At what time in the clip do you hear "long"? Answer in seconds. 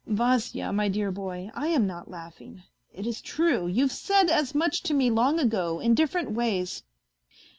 5.11-5.37